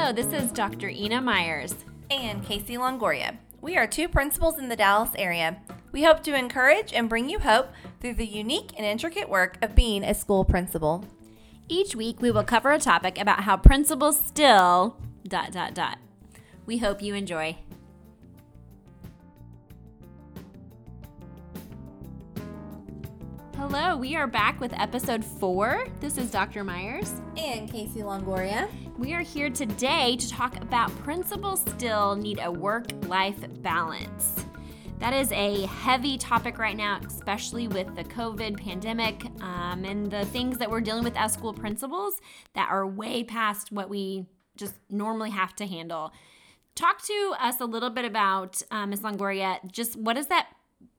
[0.00, 0.88] Hello, this is Dr.
[0.88, 1.74] Ina Myers.
[2.10, 3.36] And Casey Longoria.
[3.60, 5.60] We are two principals in the Dallas area.
[5.92, 7.68] We hope to encourage and bring you hope
[8.00, 11.04] through the unique and intricate work of being a school principal.
[11.68, 14.96] Each week, we will cover a topic about how principals still
[15.28, 15.98] dot dot dot.
[16.64, 17.58] We hope you enjoy.
[23.72, 25.86] Hello, we are back with episode four.
[26.00, 26.64] This is Dr.
[26.64, 27.12] Myers.
[27.36, 28.68] And Casey Longoria.
[28.98, 34.44] We are here today to talk about principals still need a work life balance.
[34.98, 40.24] That is a heavy topic right now, especially with the COVID pandemic um, and the
[40.24, 42.14] things that we're dealing with as school principals
[42.54, 44.26] that are way past what we
[44.56, 46.12] just normally have to handle.
[46.74, 49.02] Talk to us a little bit about, uh, Ms.
[49.02, 50.48] Longoria, just what does that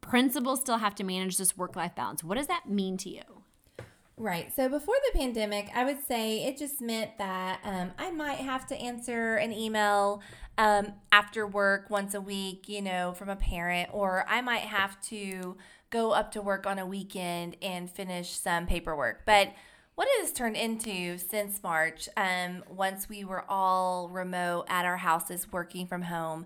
[0.02, 2.24] principal still have to manage this work life balance?
[2.24, 3.22] What does that mean to you?
[4.18, 4.54] Right.
[4.56, 8.68] So before the pandemic, I would say it just meant that um, I might have
[8.68, 10.22] to answer an email
[10.60, 15.02] um, after work once a week, you know, from a parent, or I might have
[15.04, 15.58] to
[15.90, 19.26] go up to work on a weekend and finish some paperwork.
[19.26, 19.54] But
[19.96, 24.98] what it has turned into since March, um, once we were all remote at our
[24.98, 26.46] houses working from home,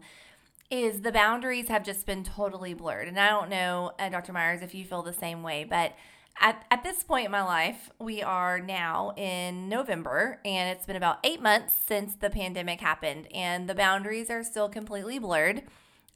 [0.83, 3.07] is the boundaries have just been totally blurred.
[3.07, 4.33] And I don't know, uh, Dr.
[4.33, 5.93] Myers, if you feel the same way, but
[6.39, 10.97] at, at this point in my life, we are now in November, and it's been
[10.97, 15.63] about eight months since the pandemic happened, and the boundaries are still completely blurred.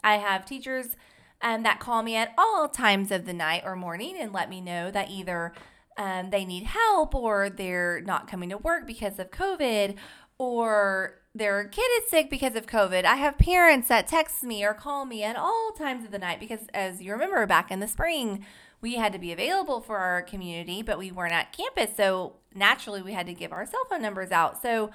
[0.03, 0.97] I have teachers
[1.41, 4.59] um, that call me at all times of the night or morning and let me
[4.59, 5.53] know that either
[5.97, 9.95] um, they need help or they're not coming to work because of COVID
[10.37, 13.05] or their kid is sick because of COVID.
[13.05, 16.39] I have parents that text me or call me at all times of the night
[16.39, 18.45] because, as you remember, back in the spring,
[18.81, 21.95] we had to be available for our community, but we weren't at campus.
[21.95, 24.61] So naturally, we had to give our cell phone numbers out.
[24.61, 24.89] So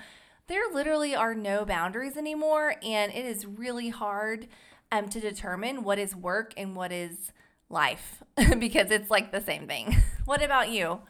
[0.46, 2.76] there literally are no boundaries anymore.
[2.82, 4.48] And it is really hard
[4.90, 7.32] um, to determine what is work and what is
[7.68, 8.22] life
[8.58, 9.96] because it's like the same thing.
[10.24, 11.00] what about you?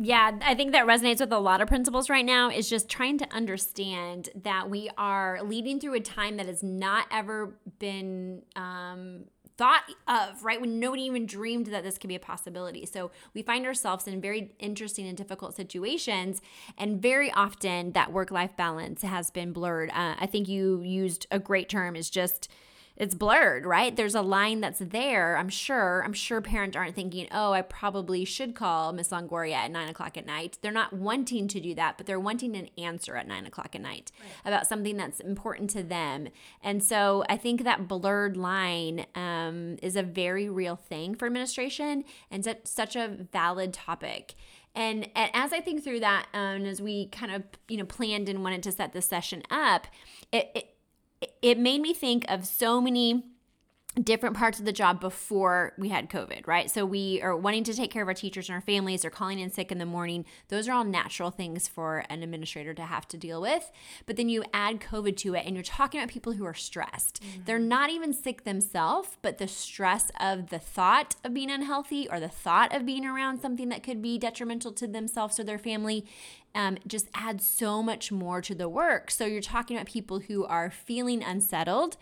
[0.00, 3.18] Yeah, I think that resonates with a lot of principals right now is just trying
[3.18, 9.24] to understand that we are leading through a time that has not ever been um,
[9.56, 10.60] thought of, right?
[10.60, 12.86] When nobody even dreamed that this could be a possibility.
[12.86, 16.40] So we find ourselves in very interesting and difficult situations.
[16.78, 19.90] And very often that work life balance has been blurred.
[19.90, 22.48] Uh, I think you used a great term is just
[22.98, 23.94] it's blurred, right?
[23.94, 25.38] There's a line that's there.
[25.38, 26.02] I'm sure.
[26.04, 30.16] I'm sure parents aren't thinking, oh, I probably should call Miss Longoria at nine o'clock
[30.16, 30.58] at night.
[30.60, 33.80] They're not wanting to do that, but they're wanting an answer at nine o'clock at
[33.80, 34.30] night right.
[34.44, 36.28] about something that's important to them.
[36.60, 42.02] And so I think that blurred line um, is a very real thing for administration
[42.32, 44.34] and such a valid topic.
[44.74, 47.84] And, and as I think through that, um, and as we kind of you know
[47.84, 49.86] planned and wanted to set this session up,
[50.32, 50.74] it, it
[51.42, 53.24] it made me think of so many
[53.98, 56.70] different parts of the job before we had COVID, right?
[56.70, 59.38] So we are wanting to take care of our teachers and our families, or calling
[59.38, 60.24] in sick in the morning.
[60.48, 63.70] Those are all natural things for an administrator to have to deal with.
[64.06, 67.22] But then you add COVID to it, and you're talking about people who are stressed.
[67.22, 67.40] Mm-hmm.
[67.44, 72.20] They're not even sick themselves, but the stress of the thought of being unhealthy or
[72.20, 76.04] the thought of being around something that could be detrimental to themselves or their family
[76.54, 79.10] um, just adds so much more to the work.
[79.10, 81.96] So you're talking about people who are feeling unsettled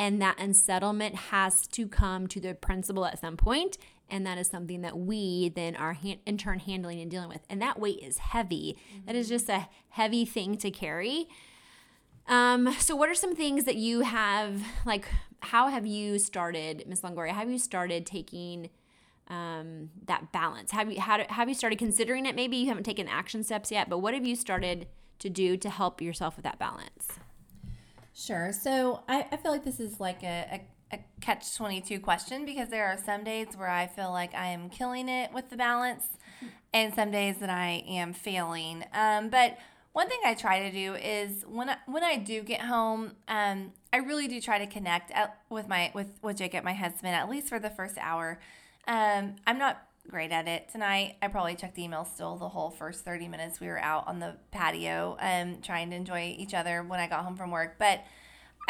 [0.00, 3.76] and that unsettlement has to come to the principal at some point
[4.08, 5.96] and that is something that we then are
[6.26, 7.42] in turn handling and dealing with.
[7.48, 8.76] And that weight is heavy.
[8.76, 9.06] Mm-hmm.
[9.06, 11.28] that is just a heavy thing to carry.
[12.26, 15.06] Um, so what are some things that you have like
[15.42, 18.68] how have you started miss longoria have you started taking
[19.28, 20.72] um, that balance?
[20.72, 22.34] Have you how have you started considering it?
[22.34, 24.88] Maybe you haven't taken action steps yet but what have you started
[25.20, 27.20] to do to help yourself with that balance
[28.20, 28.52] Sure.
[28.52, 30.60] So I, I feel like this is like a,
[30.92, 34.48] a, a catch 22 question because there are some days where I feel like I
[34.48, 36.04] am killing it with the balance
[36.74, 38.84] and some days that I am failing.
[38.92, 39.56] Um, but
[39.92, 43.72] one thing I try to do is when I, when I do get home, um,
[43.90, 47.28] I really do try to connect at, with my with with Jacob, my husband, at
[47.28, 48.38] least for the first hour.
[48.86, 51.16] Um, I'm not great at it tonight.
[51.22, 54.36] I probably checked email still the whole first 30 minutes we were out on the
[54.50, 57.76] patio um, trying to enjoy each other when I got home from work.
[57.78, 58.02] But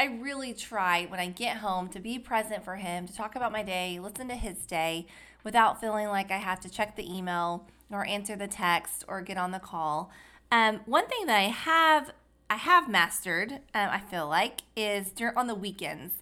[0.00, 3.52] I really try when I get home to be present for him, to talk about
[3.52, 5.04] my day, listen to his day
[5.44, 9.36] without feeling like I have to check the email or answer the text or get
[9.36, 10.10] on the call.
[10.50, 12.14] Um, one thing that I have
[12.48, 16.14] I have mastered, um, I feel like, is during, on the weekends.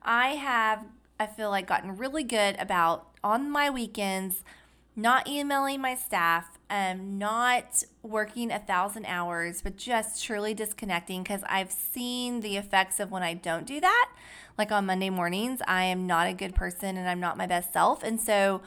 [0.00, 0.86] I have
[1.20, 4.44] I feel like gotten really good about on my weekends
[4.96, 11.42] not emailing my staff um, not working a thousand hours, but just truly disconnecting because
[11.48, 14.10] I've seen the effects of when I don't do that.
[14.58, 17.72] Like on Monday mornings, I am not a good person and I'm not my best
[17.72, 18.02] self.
[18.02, 18.62] And so,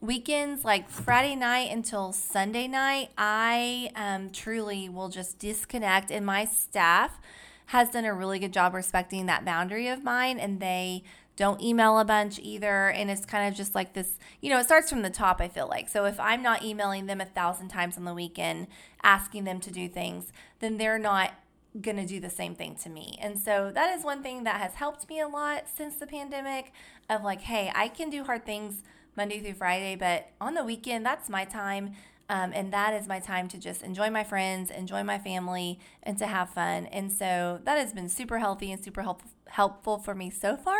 [0.00, 6.10] weekends like Friday night until Sunday night, I um, truly will just disconnect.
[6.10, 7.18] And my staff
[7.66, 11.04] has done a really good job respecting that boundary of mine, and they
[11.40, 12.90] don't email a bunch either.
[12.90, 15.48] And it's kind of just like this, you know, it starts from the top, I
[15.48, 15.88] feel like.
[15.88, 18.66] So if I'm not emailing them a thousand times on the weekend,
[19.02, 21.32] asking them to do things, then they're not
[21.80, 23.18] going to do the same thing to me.
[23.22, 26.74] And so that is one thing that has helped me a lot since the pandemic
[27.08, 28.82] of like, hey, I can do hard things
[29.16, 31.94] Monday through Friday, but on the weekend, that's my time.
[32.30, 36.16] Um, and that is my time to just enjoy my friends, enjoy my family, and
[36.18, 36.86] to have fun.
[36.86, 40.78] And so that has been super healthy and super help- helpful for me so far.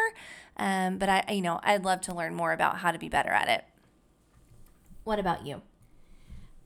[0.57, 3.31] Um, but I, you know, I'd love to learn more about how to be better
[3.31, 3.65] at it.
[5.03, 5.63] What about you?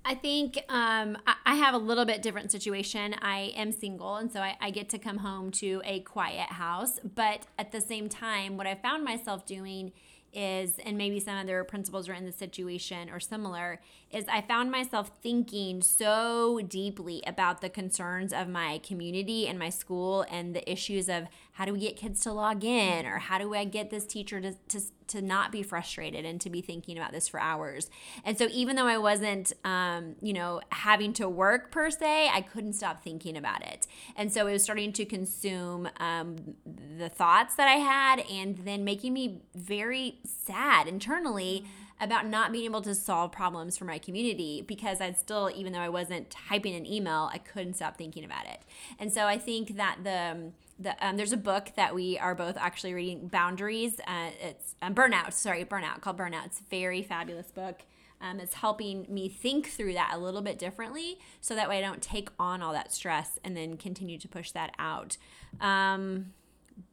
[0.05, 1.17] I think um,
[1.47, 3.15] I have a little bit different situation.
[3.23, 7.01] I am single, and so I, I, get to come home to a quiet house.
[7.03, 9.93] But at the same time, what I found myself doing
[10.35, 14.71] is, and maybe some other principals are in the situation or similar, is I found
[14.71, 20.71] myself thinking so deeply about the concerns of my community and my school and the
[20.71, 23.91] issues of how do we get kids to log in or how do I get
[23.91, 27.41] this teacher to, to, to not be frustrated and to be thinking about this for
[27.41, 27.91] hours.
[28.25, 32.41] And so even though I wasn't, um, you know, having to work per se, I
[32.41, 33.87] couldn't stop thinking about it.
[34.17, 36.57] And so it was starting to consume um,
[36.99, 41.65] the thoughts that I had and then making me very sad internally
[42.01, 45.79] about not being able to solve problems for my community because I'd still, even though
[45.79, 48.63] I wasn't typing an email, I couldn't stop thinking about it.
[48.99, 52.57] And so I think that the the, um, there's a book that we are both
[52.57, 54.01] actually reading, Boundaries.
[54.07, 56.47] Uh, it's um, Burnout, sorry, Burnout, called Burnout.
[56.47, 57.83] It's a very fabulous book.
[58.21, 61.81] Um, it's helping me think through that a little bit differently so that way I
[61.81, 65.17] don't take on all that stress and then continue to push that out.
[65.61, 66.33] Um,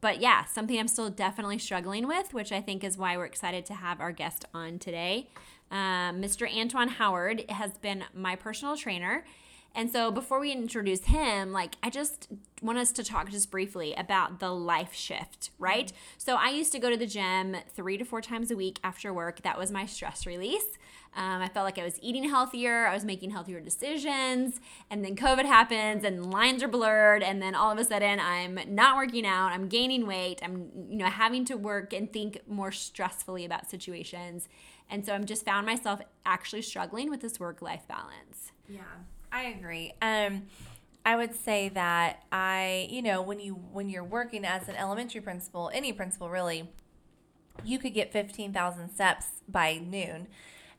[0.00, 3.66] but yeah, something I'm still definitely struggling with, which I think is why we're excited
[3.66, 5.28] to have our guest on today.
[5.70, 6.46] Um, Mr.
[6.54, 9.24] Antoine Howard has been my personal trainer.
[9.74, 12.28] And so before we introduce him, like I just
[12.60, 15.86] want us to talk just briefly about the life shift, right?
[15.86, 15.96] Mm-hmm.
[16.18, 19.12] So I used to go to the gym three to four times a week after
[19.12, 19.42] work.
[19.42, 20.78] That was my stress release.
[21.14, 24.60] Um, I felt like I was eating healthier, I was making healthier decisions,
[24.90, 28.58] and then COVID happens and lines are blurred, and then all of a sudden I'm
[28.68, 32.70] not working out, I'm gaining weight, I'm you know having to work and think more
[32.70, 34.48] stressfully about situations,
[34.88, 38.52] and so I'm just found myself actually struggling with this work life balance.
[38.66, 38.80] Yeah,
[39.32, 39.94] I agree.
[40.02, 40.44] Um,
[41.04, 45.20] I would say that I, you know, when you when you're working as an elementary
[45.20, 46.70] principal, any principal really,
[47.64, 50.28] you could get fifteen thousand steps by noon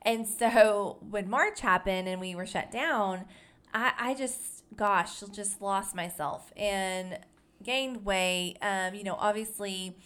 [0.04, 3.26] and so when March happened and we were shut down,
[3.74, 7.20] I, I just, gosh, just lost myself and
[7.64, 8.58] gained weight.
[8.62, 9.98] Um, you know, obviously,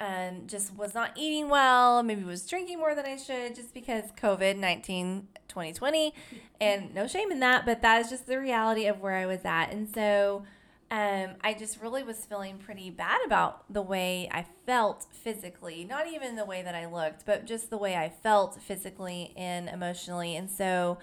[0.00, 2.02] um, just was not eating well.
[2.02, 6.14] Maybe was drinking more than I should just because COVID 19 2020.
[6.60, 9.44] And no shame in that, but that is just the reality of where I was
[9.44, 9.70] at.
[9.70, 10.44] And so,
[10.90, 16.06] um, I just really was feeling pretty bad about the way I felt physically, not
[16.06, 20.36] even the way that I looked, but just the way I felt physically and emotionally.
[20.36, 20.98] And so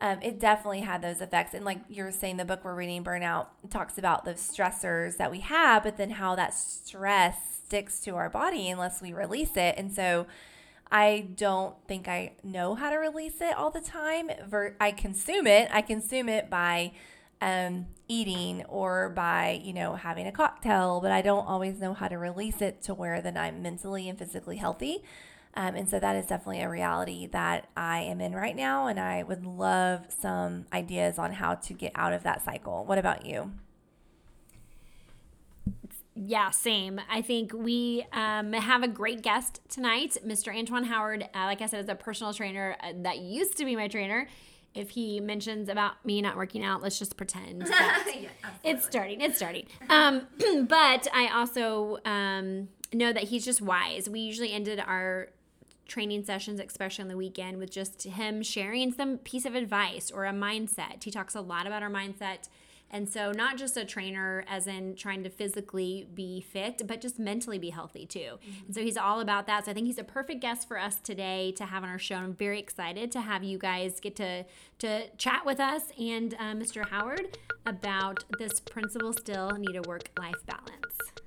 [0.00, 1.54] um, it definitely had those effects.
[1.54, 5.30] And like you were saying, the book we're reading, Burnout, talks about the stressors that
[5.30, 9.74] we have, but then how that stress sticks to our body unless we release it.
[9.78, 10.26] And so
[10.90, 14.30] I don't think I know how to release it all the time.
[14.78, 15.70] I consume it.
[15.72, 16.92] I consume it by
[17.40, 22.08] um, eating or by, you know, having a cocktail, but I don't always know how
[22.08, 25.02] to release it to where then I'm mentally and physically healthy.
[25.54, 28.86] Um, and so that is definitely a reality that I am in right now.
[28.86, 32.84] And I would love some ideas on how to get out of that cycle.
[32.84, 33.52] What about you?
[36.14, 37.00] Yeah, same.
[37.10, 40.54] I think we um, have a great guest tonight, Mr.
[40.54, 41.22] Antoine Howard.
[41.34, 44.28] Uh, like I said, is a personal trainer uh, that used to be my trainer
[44.74, 48.30] if he mentions about me not working out, let's just pretend yeah,
[48.64, 49.20] it's starting.
[49.20, 49.66] It's starting.
[49.88, 50.26] Um,
[50.68, 54.08] but I also um, know that he's just wise.
[54.08, 55.28] We usually ended our
[55.86, 60.24] training sessions, especially on the weekend, with just him sharing some piece of advice or
[60.24, 61.02] a mindset.
[61.04, 62.48] He talks a lot about our mindset
[62.92, 67.18] and so, not just a trainer as in trying to physically be fit, but just
[67.18, 68.18] mentally be healthy too.
[68.18, 68.66] Mm-hmm.
[68.66, 69.64] And so, he's all about that.
[69.64, 72.16] So, I think he's a perfect guest for us today to have on our show.
[72.16, 74.44] I'm very excited to have you guys get to,
[74.80, 76.86] to chat with us and uh, Mr.
[76.86, 81.21] Howard about this principle still need a work life balance.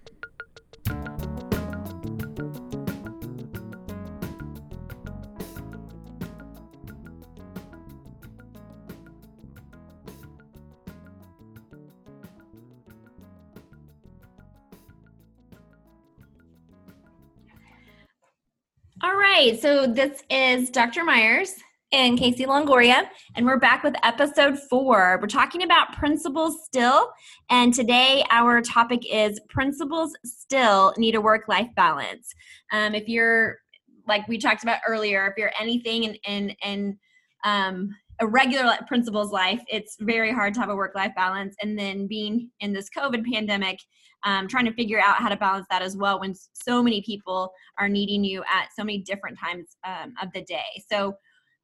[19.37, 21.03] Right, so this is Dr.
[21.03, 21.55] Myers
[21.91, 25.19] and Casey Longoria, and we're back with episode four.
[25.21, 27.11] We're talking about principals still,
[27.49, 32.33] and today our topic is principals still need a work life balance.
[32.71, 33.57] Um, if you're
[34.07, 36.97] like we talked about earlier, if you're anything in in, in
[37.43, 41.77] um, a regular principal's life, it's very hard to have a work life balance, and
[41.77, 43.79] then being in this COVID pandemic
[44.25, 47.51] um, trying to figure out how to balance that as well when so many people
[47.77, 50.83] are needing you at so many different times um, of the day.
[50.91, 51.15] So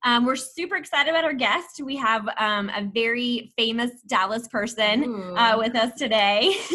[0.04, 1.82] um, we're super excited about our guest.
[1.84, 6.56] We have um, a very famous Dallas person uh, with us today.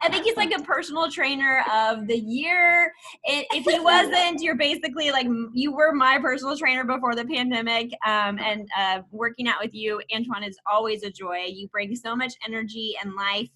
[0.00, 2.92] I think he's like a personal trainer of the year.
[3.24, 7.92] If he wasn't, you're basically like you were my personal trainer before the pandemic.
[8.04, 11.46] Um, and uh, working out with you, Antoine, is always a joy.
[11.48, 13.50] You bring so much energy and life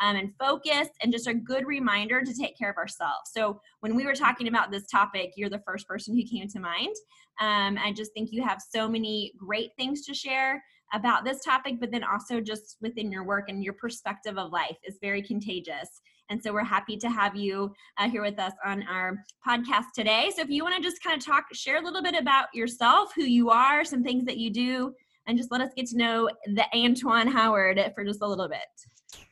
[0.00, 3.30] um, and focus and just a good reminder to take care of ourselves.
[3.32, 6.58] So when we were talking about this topic, you're the first person who came to
[6.58, 6.94] mind.
[7.40, 11.76] Um, I just think you have so many great things to share about this topic,
[11.80, 15.88] but then also just within your work and your perspective of life is very contagious.
[16.28, 20.30] And so we're happy to have you uh, here with us on our podcast today.
[20.34, 23.12] So if you want to just kind of talk, share a little bit about yourself,
[23.16, 24.94] who you are, some things that you do,
[25.26, 28.58] and just let us get to know the Antoine Howard for just a little bit.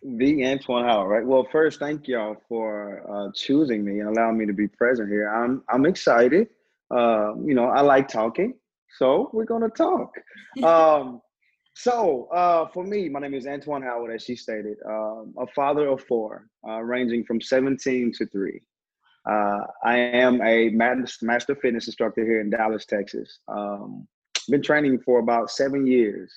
[0.02, 1.26] The Antoine Howard, right?
[1.26, 5.28] Well, first, thank y'all for uh, choosing me and allowing me to be present here.
[5.28, 6.48] I'm I'm excited.
[6.90, 8.54] Uh, you know, I like talking,
[8.98, 10.10] so we're gonna talk.
[10.62, 11.20] um,
[11.74, 15.86] so uh, for me, my name is Antoine Howard, as she stated, um, a father
[15.88, 18.60] of four, uh, ranging from 17 to three.
[19.30, 23.38] Uh, I am a master fitness instructor here in Dallas, Texas.
[23.46, 24.08] Um,
[24.48, 26.32] been training for about seven years.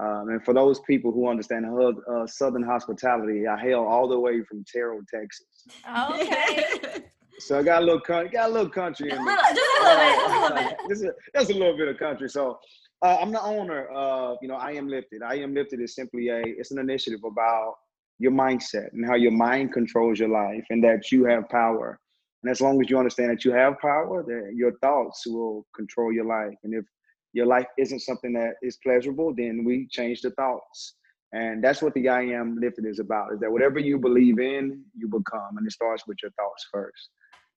[0.00, 4.42] Um, and for those people who understand uh, Southern hospitality, I hail all the way
[4.44, 5.66] from Terrell, Texas.
[5.86, 7.04] Okay.
[7.40, 9.32] so I got a little country, got a little country in me.
[9.54, 10.78] Just a little bit, just a little bit.
[10.88, 12.28] just, a, just a little bit of country.
[12.28, 12.58] So
[13.02, 15.22] uh, I'm the owner of, you know, I Am Lifted.
[15.22, 17.74] I Am Lifted is simply a, it's an initiative about
[18.18, 21.98] your mindset and how your mind controls your life and that you have power.
[22.42, 26.12] And as long as you understand that you have power, that your thoughts will control
[26.12, 26.56] your life.
[26.64, 26.84] And if
[27.32, 30.96] your life isn't something that is pleasurable, then we change the thoughts.
[31.32, 34.82] And that's what the I am lifted is about, is that whatever you believe in,
[34.96, 35.56] you become.
[35.56, 37.10] And it starts with your thoughts first.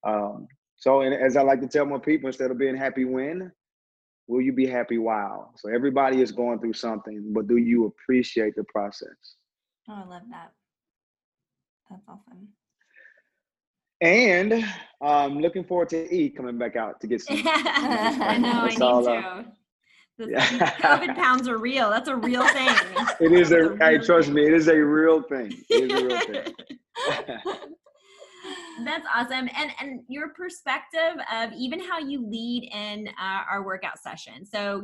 [0.06, 3.52] Um, so and as I like to tell my people, instead of being happy when,
[4.28, 5.54] will you be happy while?
[5.58, 9.36] So everybody is going through something, but do you appreciate the process?
[9.90, 10.52] Oh, I love that.
[11.90, 12.48] That's awesome.
[14.02, 14.66] And
[15.02, 17.42] I'm um, looking forward to E coming back out to get some.
[17.46, 19.46] I know, I need to.
[20.18, 20.46] The yeah.
[20.46, 21.90] COVID pounds are real.
[21.90, 22.70] That's a real thing.
[23.20, 24.36] It is a, a hey, trust thing.
[24.36, 25.54] me, it is a real thing.
[25.70, 26.54] It is a real thing.
[28.86, 29.50] That's awesome.
[29.56, 34.46] And and your perspective of even how you lead in uh, our workout session.
[34.46, 34.84] So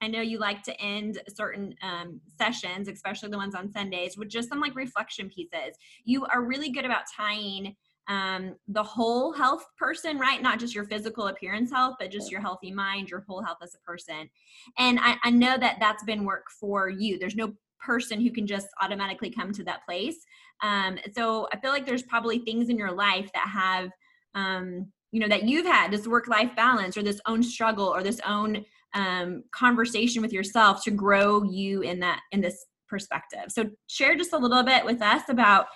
[0.00, 4.28] I know you like to end certain um, sessions, especially the ones on Sundays, with
[4.28, 5.76] just some like reflection pieces.
[6.04, 7.76] You are really good about tying
[8.08, 10.40] um, the whole health person, right?
[10.40, 13.74] Not just your physical appearance health, but just your healthy mind, your whole health as
[13.74, 14.30] a person.
[14.78, 17.18] And I, I know that that's been work for you.
[17.18, 20.16] There's no person who can just automatically come to that place.
[20.62, 23.90] Um, so I feel like there's probably things in your life that have,
[24.34, 28.02] um, you know, that you've had this work life balance or this own struggle or
[28.02, 28.64] this own
[28.94, 33.44] um, conversation with yourself to grow you in that, in this perspective.
[33.48, 35.66] So share just a little bit with us about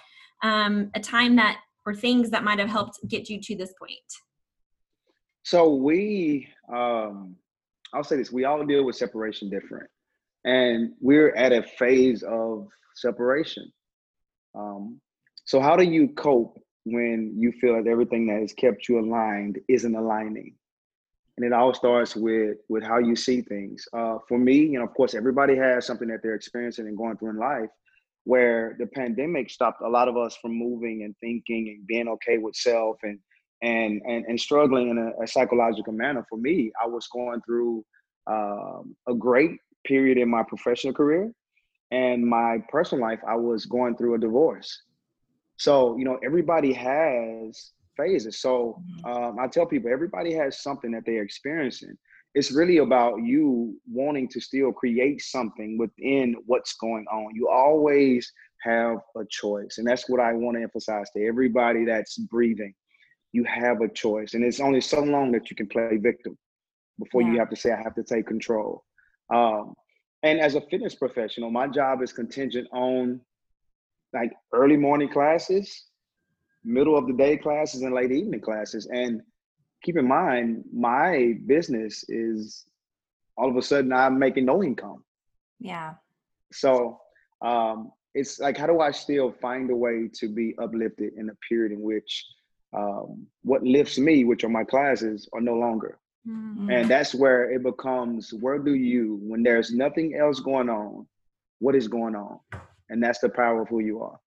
[0.42, 3.98] um, a time that or things that might have helped get you to this point?
[5.42, 7.36] So we, um,
[7.92, 9.88] I'll say this: we all deal with separation different,
[10.44, 13.70] and we're at a phase of separation.
[14.54, 15.00] Um,
[15.44, 19.58] so how do you cope when you feel that everything that has kept you aligned
[19.68, 20.54] isn't aligning?
[21.36, 23.86] And it all starts with with how you see things.
[23.92, 27.16] Uh, for me, you know, of course, everybody has something that they're experiencing and going
[27.16, 27.70] through in life
[28.24, 32.38] where the pandemic stopped a lot of us from moving and thinking and being okay
[32.38, 33.18] with self and
[33.62, 36.24] and and, and struggling in a, a psychological manner.
[36.28, 37.84] For me, I was going through
[38.26, 39.58] um, a great
[39.90, 41.30] period in my professional career,
[41.90, 44.70] and my personal life, I was going through a divorce.
[45.56, 48.40] So you know, everybody has phases.
[48.40, 49.12] So mm-hmm.
[49.12, 51.96] um, I tell people, everybody has something that they're experiencing
[52.34, 57.34] it's really about you wanting to still create something within what's going on.
[57.34, 58.32] You always
[58.62, 59.78] have a choice.
[59.78, 62.74] And that's what I want to emphasize to everybody that's breathing.
[63.32, 64.34] You have a choice.
[64.34, 66.38] And it's only so long that you can play victim
[66.98, 67.32] before yeah.
[67.32, 68.84] you have to say, I have to take control.
[69.34, 69.74] Um,
[70.22, 73.20] and as a fitness professional, my job is contingent on
[74.12, 75.84] like early morning classes,
[76.64, 78.86] middle of the day classes, and late evening classes.
[78.86, 79.22] And
[79.82, 82.66] keep in mind, my business is
[83.36, 85.04] all of a sudden I'm making no income.
[85.58, 85.94] Yeah.
[86.52, 87.00] So
[87.40, 91.34] um, it's like, how do I still find a way to be uplifted in a
[91.48, 92.26] period in which
[92.76, 95.98] um, what lifts me, which are my classes, are no longer.
[96.28, 96.70] Mm-hmm.
[96.70, 101.06] And that's where it becomes where do you, when there's nothing else going on,
[101.60, 102.40] what is going on?
[102.90, 104.18] And that's the power of who you are.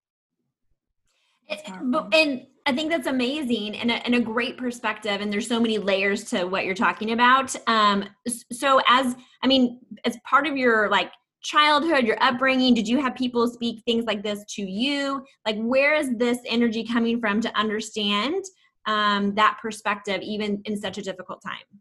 [2.14, 5.20] And I think that's amazing and a, and a great perspective.
[5.22, 7.56] And there's so many layers to what you're talking about.
[7.68, 8.06] Um,
[8.52, 11.12] so as, I mean, as part of your like
[11.44, 15.24] childhood, your upbringing, did you have people speak things like this to you?
[15.46, 18.44] Like, where is this energy coming from to understand
[18.86, 21.80] um, that perspective, even in such a difficult time?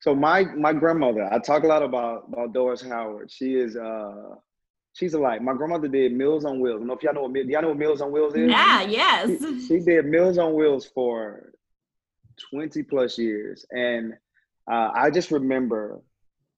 [0.00, 3.30] So my my grandmother, I talk a lot about about Doris Howard.
[3.30, 4.34] She is uh
[4.94, 5.42] she's alike.
[5.42, 6.76] My grandmother did Meals on Wheels.
[6.76, 8.50] I don't know if y'all know what y'all know what Meals on Wheels is.
[8.50, 9.28] Yeah, yes.
[9.28, 11.52] She, she did Meals on Wheels for
[12.50, 14.14] twenty plus years, and
[14.70, 16.00] uh, I just remember,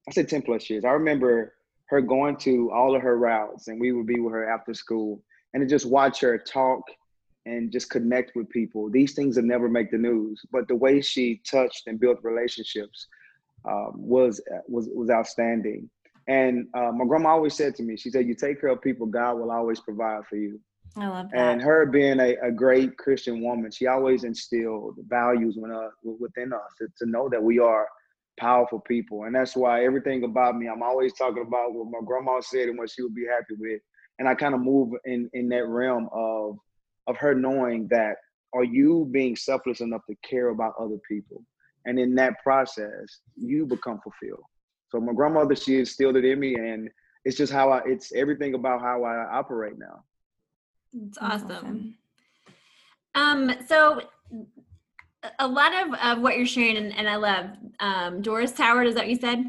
[0.09, 0.85] I said ten plus years.
[0.85, 1.55] I remember
[1.93, 5.23] her going to all of her routes and we would be with her after school
[5.53, 6.81] and to just watch her talk
[7.47, 8.91] and just connect with people.
[8.91, 13.07] These things that never make the news, but the way she touched and built relationships
[13.65, 15.89] um, was was was outstanding.
[16.29, 19.07] And uh, my grandma always said to me, she said, "You take care of people,
[19.07, 20.61] God will always provide for you."
[20.97, 21.37] I love that.
[21.37, 26.53] And her being a, a great Christian woman, she always instilled values when, uh, within
[26.53, 27.89] us to, to know that we are
[28.39, 29.25] powerful people.
[29.25, 32.79] And that's why everything about me, I'm always talking about what my grandma said and
[32.79, 33.81] what she would be happy with.
[34.19, 36.59] And I kind of move in in that realm of
[37.07, 38.17] of her knowing that
[38.55, 41.43] are you being selfless enough to care about other people?
[41.87, 44.45] And in that process, you become fulfilled.
[44.91, 46.89] So my grandmother, she instilled it in me and
[47.25, 50.05] it's just how I it's everything about how I operate now.
[50.93, 51.95] It's awesome.
[53.15, 54.03] Um, so
[55.39, 57.47] a lot of, of what you're sharing, and, and I love
[57.81, 58.87] um, Doris Howard.
[58.89, 59.45] Is that what you said?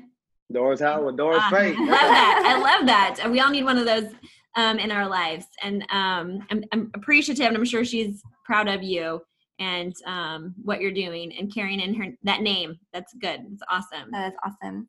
[0.51, 2.43] Doris Howard, Doris uh, I love that.
[2.45, 3.31] I love that.
[3.31, 4.11] We all need one of those
[4.55, 8.83] um, in our lives, and um, I'm, I'm, appreciative, and I'm sure she's proud of
[8.83, 9.21] you
[9.59, 12.79] and um, what you're doing and carrying in her that name.
[12.91, 13.41] That's good.
[13.51, 14.11] It's awesome.
[14.11, 14.87] That is awesome.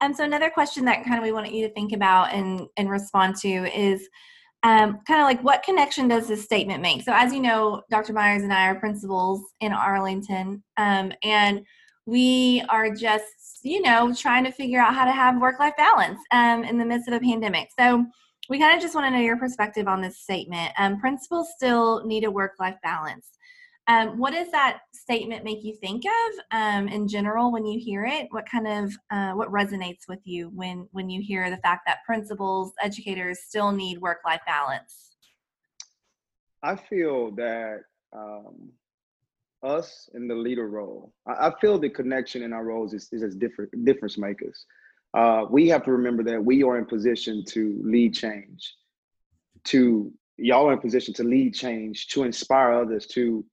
[0.00, 2.90] Um, so another question that kind of we want you to think about and and
[2.90, 4.08] respond to is
[4.62, 7.02] um, kind of like what connection does this statement make?
[7.02, 8.12] So, as you know, Dr.
[8.12, 11.64] Myers and I are principals in Arlington, um, and
[12.06, 13.24] we are just,
[13.62, 16.84] you know, trying to figure out how to have work life balance um, in the
[16.84, 17.68] midst of a pandemic.
[17.78, 18.04] So,
[18.50, 20.72] we kind of just want to know your perspective on this statement.
[20.76, 23.28] Um, principals still need a work life balance.
[23.86, 28.04] Um, what does that statement make you think of um, in general when you hear
[28.04, 28.26] it?
[28.30, 31.98] What kind of uh, what resonates with you when when you hear the fact that
[32.04, 35.12] principals, educators still need work life balance?
[36.62, 37.78] I feel that
[38.12, 38.70] um,
[39.62, 43.22] us in the leader role, I, I, feel the connection in our roles is, is
[43.22, 44.66] as different difference makers.
[45.12, 48.74] Uh, we have to remember that we are in position to lead change,
[49.64, 53.44] to y'all are in position to lead change, to inspire others, to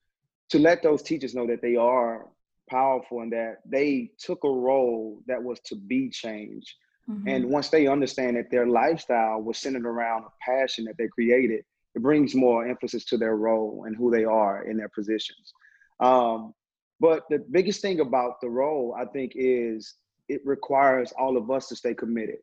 [0.50, 2.28] to let those teachers know that they are
[2.70, 6.76] powerful and that they took a role that was to be change
[7.10, 7.28] Mm-hmm.
[7.28, 11.64] And once they understand that their lifestyle was centered around a passion that they created,
[11.96, 15.54] it brings more emphasis to their role and who they are in their positions.
[16.00, 16.54] Um,
[17.00, 19.96] but the biggest thing about the role, I think, is
[20.30, 22.38] it requires all of us to stay committed.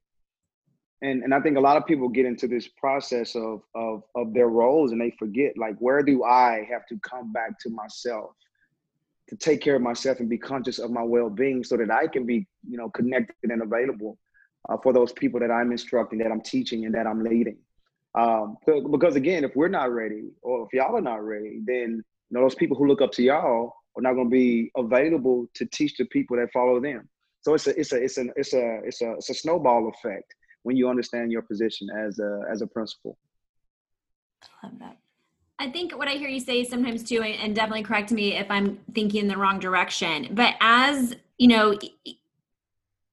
[1.02, 4.32] And and I think a lot of people get into this process of of of
[4.32, 8.30] their roles and they forget like where do I have to come back to myself
[9.28, 12.26] to take care of myself and be conscious of my well-being so that I can
[12.26, 14.18] be you know connected and available
[14.68, 17.58] uh, for those people that I'm instructing that I'm teaching and that I'm leading.
[18.14, 22.34] Um, because again if we're not ready or if y'all are not ready then you
[22.38, 25.66] know those people who look up to y'all are not going to be available to
[25.66, 27.08] teach the people that follow them
[27.44, 30.34] so it's a it's a it's a it's a it's a, it's a snowball effect
[30.62, 33.18] when you understand your position as a as a principal.
[34.62, 34.96] I love that.
[35.58, 38.78] I think what I hear you say sometimes too, and definitely correct me if I'm
[38.94, 41.78] thinking in the wrong direction, but as you know,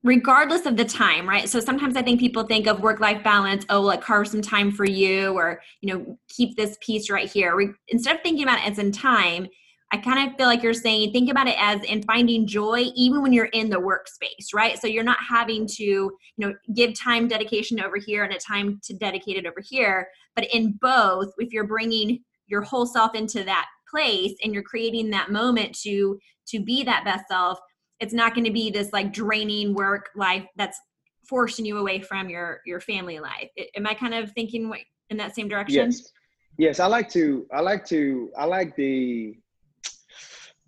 [0.03, 1.49] regardless of the time, right?
[1.49, 4.71] So sometimes I think people think of work life balance, oh, like carve some time
[4.71, 7.75] for you, or, you know, keep this piece right here.
[7.89, 9.47] Instead of thinking about it as in time,
[9.93, 13.21] I kind of feel like you're saying think about it as in finding joy even
[13.21, 14.79] when you're in the workspace, right?
[14.79, 18.79] So you're not having to, you know, give time dedication over here and a time
[18.83, 23.43] to dedicate it over here, but in both, if you're bringing your whole self into
[23.43, 27.59] that place and you're creating that moment to to be that best self,
[27.99, 30.79] it's not going to be this like draining work life that's
[31.27, 33.49] forcing you away from your your family life.
[33.75, 34.73] Am I kind of thinking
[35.09, 35.91] in that same direction?
[35.91, 36.11] Yes.
[36.57, 39.35] Yes, I like to I like to I like the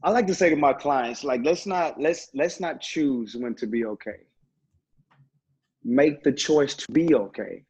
[0.04, 3.56] I like to say to my clients, like let's not let's let's not choose when
[3.56, 4.20] to be okay.
[5.84, 7.64] Make the choice to be okay.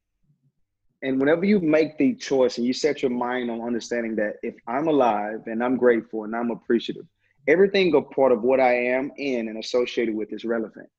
[1.03, 4.55] And whenever you make the choice and you set your mind on understanding that if
[4.67, 7.05] I'm alive and I'm grateful and I'm appreciative,
[7.47, 10.89] everything a part of what I am in and associated with is relevant.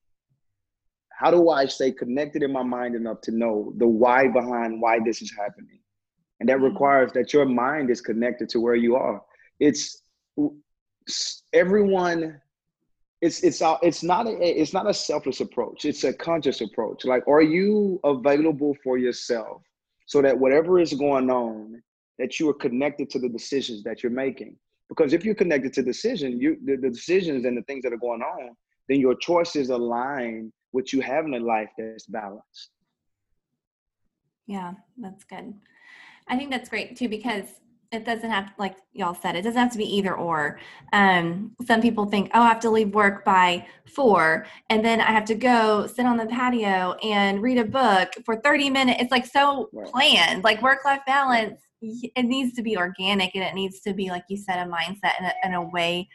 [1.09, 4.99] How do I stay connected in my mind enough to know the why behind why
[5.03, 5.79] this is happening?
[6.39, 6.65] And that mm-hmm.
[6.65, 9.21] requires that your mind is connected to where you are.
[9.59, 10.03] It's
[11.53, 12.41] everyone
[13.21, 15.85] it's it's it's not a it's not a selfless approach.
[15.85, 17.05] It's a conscious approach.
[17.05, 19.61] Like are you available for yourself
[20.05, 21.81] so that whatever is going on
[22.19, 24.57] that you are connected to the decisions that you're making?
[24.89, 27.97] Because if you're connected to decision you the, the decisions and the things that are
[27.97, 28.55] going on
[28.87, 32.69] then your choices align with you having a life that's balanced.
[34.45, 35.53] Yeah that's good.
[36.27, 37.47] I think that's great too because
[37.91, 40.59] it doesn't have like y'all said it doesn't have to be either or.
[40.93, 45.11] Um, some people think oh i have to leave work by four and then i
[45.11, 49.01] have to go sit on the patio and read a book for 30 minutes.
[49.01, 49.87] It's like so right.
[49.87, 54.09] planned like work life balance it needs to be organic and it needs to be
[54.09, 56.07] like you said a mindset in a, in a way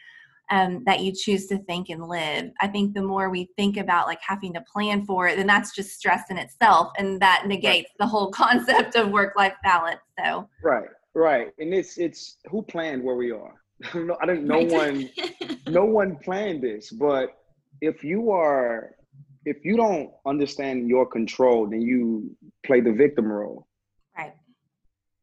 [0.49, 2.51] um, that you choose to think and live.
[2.59, 5.73] I think the more we think about like having to plan for it then that's
[5.73, 7.99] just stress in itself and that negates right.
[7.99, 10.49] the whole concept of work life balance so.
[10.63, 13.53] Right Right, and it's it's who planned where we are.
[13.93, 14.45] I don't.
[14.45, 15.09] No one,
[15.67, 16.91] no one planned this.
[16.91, 17.29] But
[17.81, 18.95] if you are,
[19.45, 23.67] if you don't understand your control, then you play the victim role.
[24.17, 24.33] Right.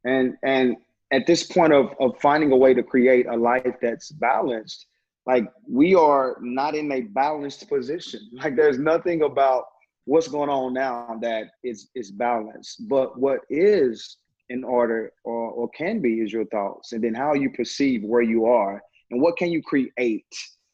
[0.05, 0.77] And and
[1.11, 4.87] at this point of of finding a way to create a life that's balanced,
[5.27, 8.20] like we are not in a balanced position.
[8.33, 9.64] Like there's nothing about
[10.05, 12.88] what's going on now that is is balanced.
[12.88, 14.18] But what is
[14.50, 18.22] in order or, or can be is your thoughts and then how you perceive where
[18.22, 20.26] you are and what can you create?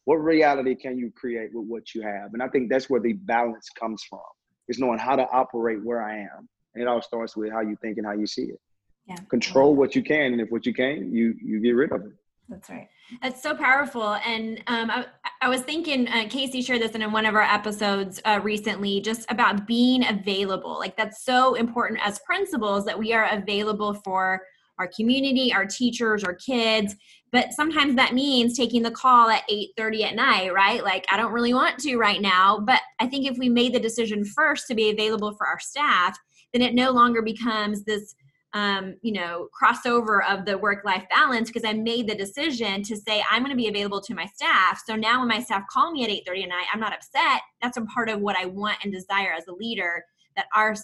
[0.04, 2.34] What reality can you create with what you have?
[2.34, 4.20] And i think that's where the balance comes from
[4.68, 6.48] is knowing how to operate where i am.
[6.74, 8.60] And it all starts with how you think and how you see it.
[9.06, 9.16] Yeah.
[9.28, 12.12] Control what you can and if what you can you you get rid of it
[12.48, 12.88] that's right
[13.22, 14.14] that's so powerful.
[14.14, 15.06] And um, I,
[15.42, 19.30] I, was thinking, uh, Casey shared this in one of our episodes uh, recently, just
[19.30, 20.78] about being available.
[20.78, 24.40] Like that's so important as principals that we are available for
[24.78, 26.96] our community, our teachers, our kids.
[27.30, 30.82] But sometimes that means taking the call at 8:30 at night, right?
[30.82, 33.80] Like I don't really want to right now, but I think if we made the
[33.80, 36.18] decision first to be available for our staff,
[36.52, 38.14] then it no longer becomes this
[38.54, 42.96] um, you know, crossover of the work life balance because I made the decision to
[42.96, 44.80] say I'm going to be available to my staff.
[44.86, 47.42] So now when my staff call me at 8:30 at night, I'm not upset.
[47.60, 50.04] That's a part of what I want and desire as a leader
[50.36, 50.76] that our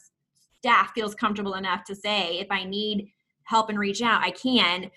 [0.58, 3.08] staff feels comfortable enough to say if I need
[3.44, 4.90] help and reach out, I can.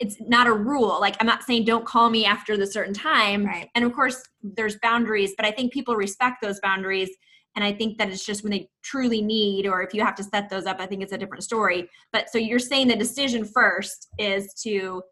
[0.00, 1.00] It's not a rule.
[1.00, 3.46] Like I'm not saying don't call me after the certain time.
[3.46, 3.70] Right.
[3.76, 7.10] And of course there's boundaries, but I think people respect those boundaries
[7.56, 10.22] and i think that it's just when they truly need or if you have to
[10.22, 13.44] set those up i think it's a different story but so you're saying the decision
[13.44, 15.02] first is to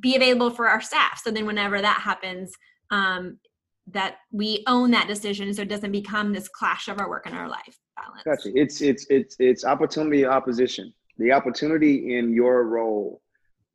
[0.00, 2.52] be available for our staff so then whenever that happens
[2.90, 3.38] um,
[3.86, 7.34] that we own that decision so it doesn't become this clash of our work and
[7.34, 13.20] our life balance gotcha it's it's it's it's opportunity opposition the opportunity in your role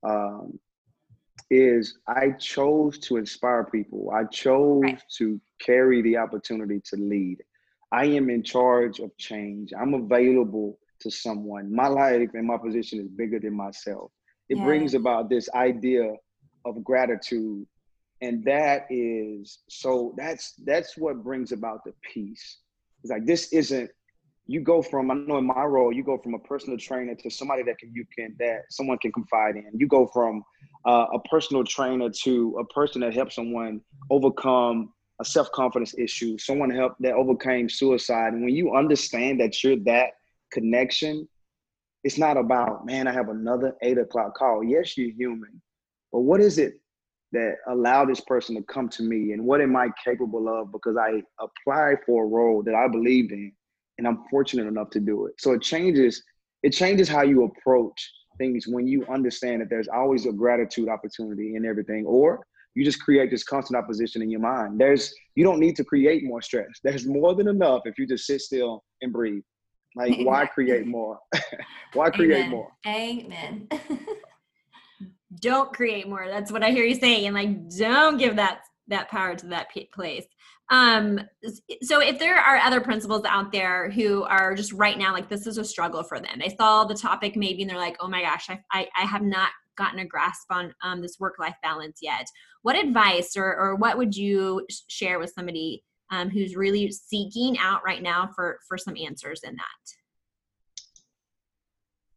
[0.04, 0.60] um,
[1.50, 4.12] is I chose to inspire people.
[4.14, 5.02] I chose right.
[5.18, 7.38] to carry the opportunity to lead.
[7.92, 9.72] I am in charge of change.
[9.80, 11.74] I'm available to someone.
[11.74, 14.12] My life and my position is bigger than myself.
[14.50, 14.66] It yeah.
[14.66, 16.14] brings about this idea
[16.66, 17.66] of gratitude.
[18.22, 22.58] And that is so that's that's what brings about the peace.
[23.02, 23.90] It's like this isn't
[24.46, 27.30] you go from I know in my role you go from a personal trainer to
[27.30, 29.72] somebody that can you can that someone can confide in.
[29.74, 30.44] You go from
[30.86, 36.70] uh, a personal trainer to a person that helps someone overcome a self-confidence issue, someone
[36.70, 38.34] help that overcame suicide.
[38.34, 40.12] And when you understand that you're that
[40.52, 41.28] connection,
[42.04, 44.64] it's not about, man, I have another eight o'clock call.
[44.64, 45.62] Yes, you're human.
[46.12, 46.80] But what is it
[47.34, 49.34] that allowed this person to come to me?
[49.34, 50.72] And what am I capable of?
[50.72, 53.52] Because I applied for a role that I believed in
[53.98, 55.34] and I'm fortunate enough to do it.
[55.38, 56.24] So it changes,
[56.64, 61.56] it changes how you approach things when you understand that there's always a gratitude opportunity
[61.58, 62.06] in everything.
[62.06, 62.40] Or
[62.80, 64.80] you just create this constant opposition in your mind.
[64.80, 66.70] There's you don't need to create more stress.
[66.82, 69.44] There's more than enough if you just sit still and breathe.
[69.98, 71.20] Like why create more?
[71.94, 72.50] why create Amen.
[72.50, 72.72] more?
[72.88, 73.68] Amen.
[75.42, 76.30] don't create more.
[76.30, 77.26] That's what I hear you saying.
[77.26, 80.26] And like don't give that that power to that place.
[80.72, 81.20] Um,
[81.82, 85.48] so if there are other principals out there who are just right now like this
[85.48, 86.40] is a struggle for them.
[86.40, 89.22] They saw the topic maybe and they're like, oh my gosh, I, I, I have
[89.22, 92.28] not gotten a grasp on um, this work life balance yet.
[92.62, 97.82] What advice or, or what would you share with somebody um, who's really seeking out
[97.84, 99.84] right now for, for some answers in that?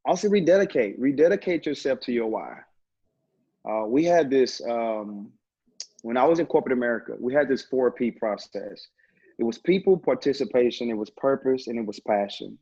[0.05, 0.99] Also, rededicate.
[0.99, 2.57] Rededicate yourself to your why.
[3.69, 5.31] Uh, we had this um,
[6.03, 7.13] when I was in corporate America.
[7.21, 8.89] We had this four P process.
[9.39, 12.59] It was people, participation, it was purpose, and it was passion.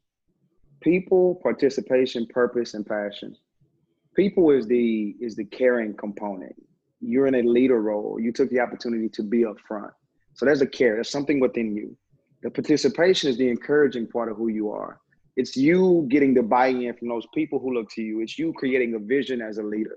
[0.81, 3.37] People, participation, purpose, and passion.
[4.21, 6.55] People is the is the caring component.
[7.01, 8.21] You're in a leader role.
[8.21, 9.95] You took the opportunity to be up front.
[10.35, 10.97] So there's a care.
[10.97, 11.97] There's something within you.
[12.43, 15.01] The participation is the encouraging part of who you are.
[15.39, 18.21] It's you getting the buy-in from those people who look to you.
[18.21, 19.97] It's you creating a vision as a leader.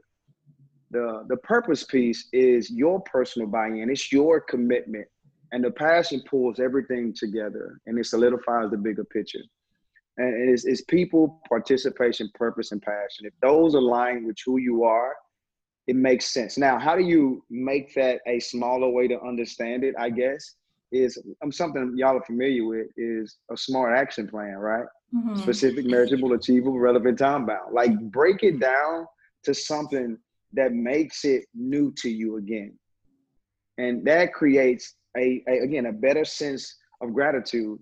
[0.92, 3.90] The the purpose piece is your personal buy-in.
[3.90, 5.08] It's your commitment
[5.52, 9.44] and the passion pulls everything together and it solidifies the bigger picture
[10.18, 15.16] and it's, it's people participation purpose and passion if those align with who you are
[15.88, 19.96] it makes sense now how do you make that a smaller way to understand it
[20.00, 20.56] i guess
[20.92, 25.36] is um, something y'all are familiar with is a smart action plan right mm-hmm.
[25.36, 29.06] specific measurable achievable relevant time bound like break it down
[29.44, 30.18] to something
[30.54, 32.78] that makes it new to you again
[33.80, 37.80] and that creates a, a again a better sense of gratitude.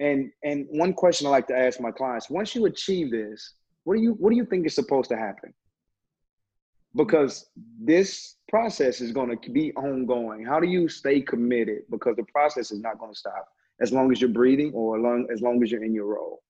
[0.00, 3.96] And and one question I like to ask my clients: Once you achieve this, what
[3.96, 5.52] do you what do you think is supposed to happen?
[6.96, 10.44] Because this process is going to be ongoing.
[10.44, 11.82] How do you stay committed?
[11.90, 13.46] Because the process is not going to stop
[13.80, 16.42] as long as you're breathing or long, as long as you're in your role.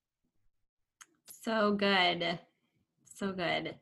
[1.42, 2.38] So good.
[3.14, 3.74] So good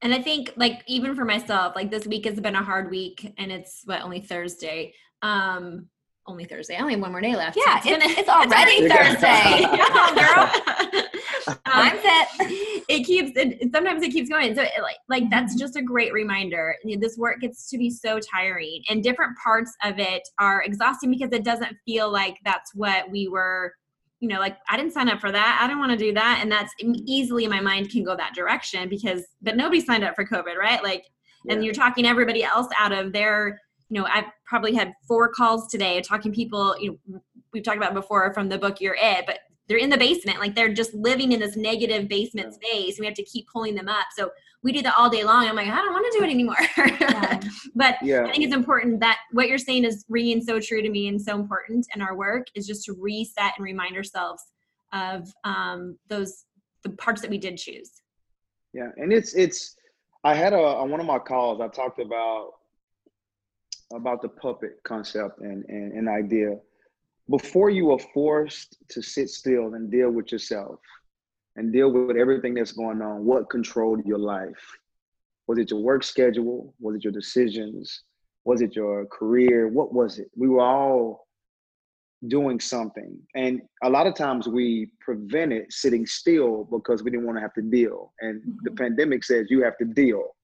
[0.00, 3.34] and I think like even for myself, like this week has been a hard week
[3.36, 4.94] and it's what only Thursday.
[5.22, 5.86] Um
[6.28, 6.76] only Thursday.
[6.76, 7.56] I only have one more day left.
[7.56, 9.62] Yeah, so it's, it's, it's, already Thursday.
[9.88, 10.50] Come girl.
[11.48, 12.26] um, Mindset.
[12.88, 13.32] It keeps.
[13.36, 14.54] It, sometimes it keeps going.
[14.54, 15.30] So it, like, like mm-hmm.
[15.30, 16.76] that's just a great reminder.
[16.98, 21.32] This work gets to be so tiring, and different parts of it are exhausting because
[21.32, 23.72] it doesn't feel like that's what we were
[24.20, 25.60] you know, like I didn't sign up for that.
[25.62, 26.40] I don't want to do that.
[26.42, 30.24] And that's easily my mind can go that direction because, but nobody signed up for
[30.24, 30.82] COVID, right?
[30.82, 31.04] Like,
[31.44, 31.54] yeah.
[31.54, 33.60] and you're talking everybody else out of their,
[33.90, 37.20] you know, I've probably had four calls today talking people, you know,
[37.52, 40.40] we've talked about before from the book You're It, but they're in the basement.
[40.40, 42.96] Like they're just living in this negative basement space.
[42.96, 44.06] And we have to keep pulling them up.
[44.16, 44.30] So
[44.62, 45.46] we do that all day long.
[45.46, 46.56] I'm like, I don't want to do it anymore.
[47.00, 47.40] Yeah.
[47.74, 48.24] but yeah.
[48.24, 51.20] I think it's important that what you're saying is ringing so true to me and
[51.20, 54.42] so important in our work is just to reset and remind ourselves
[54.92, 56.44] of um, those
[56.82, 57.90] the parts that we did choose.
[58.72, 59.76] Yeah, and it's it's.
[60.24, 61.60] I had a on one of my calls.
[61.60, 62.52] I talked about
[63.92, 66.56] about the puppet concept and and an idea.
[67.30, 70.80] Before you are forced to sit still and deal with yourself,
[71.58, 73.24] and deal with everything that's going on.
[73.24, 74.64] What controlled your life?
[75.48, 76.72] Was it your work schedule?
[76.78, 78.04] Was it your decisions?
[78.44, 79.66] Was it your career?
[79.66, 80.30] What was it?
[80.36, 81.26] We were all
[82.28, 83.18] doing something.
[83.34, 87.54] And a lot of times we prevented sitting still because we didn't want to have
[87.54, 88.12] to deal.
[88.20, 88.58] And mm-hmm.
[88.62, 90.36] the pandemic says you have to deal.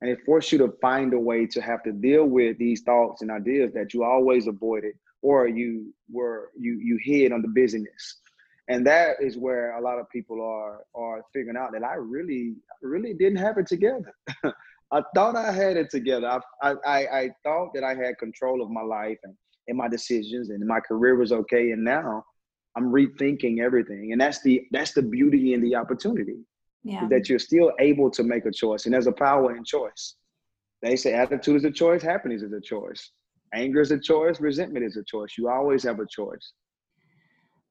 [0.00, 3.22] And it forced you to find a way to have to deal with these thoughts
[3.22, 8.20] and ideas that you always avoided or you were you you hid on the busyness
[8.68, 12.54] and that is where a lot of people are are figuring out that I really
[12.82, 14.12] really didn't have it together.
[14.90, 16.40] I thought I had it together.
[16.62, 19.34] I, I I thought that I had control of my life and,
[19.66, 21.72] and my decisions and my career was okay.
[21.72, 22.24] And now
[22.76, 24.12] I'm rethinking everything.
[24.12, 26.36] And that's the that's the beauty and the opportunity.
[26.84, 27.06] Yeah.
[27.08, 28.86] That you're still able to make a choice.
[28.86, 30.14] And there's a power in choice.
[30.80, 33.10] They say attitude is a choice, happiness is a choice.
[33.52, 35.36] Anger is a choice, resentment is a choice.
[35.36, 36.52] You always have a choice.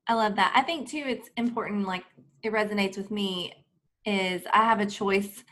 [0.08, 0.52] I love that.
[0.56, 2.04] I think too, it's important, like
[2.44, 3.54] it resonates with me,
[4.06, 5.44] is I have a choice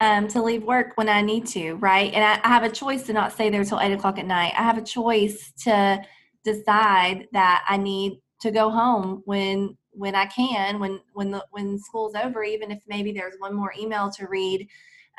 [0.00, 2.12] um, to leave work when I need to, right?
[2.12, 4.52] And I, I have a choice to not stay there till eight o'clock at night.
[4.56, 6.02] I have a choice to
[6.44, 11.78] decide that I need to go home when when I can, when when the when
[11.78, 14.68] school's over, even if maybe there's one more email to read.